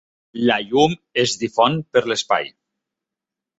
[0.49, 0.95] La llum
[1.25, 2.53] es difon per l'espai.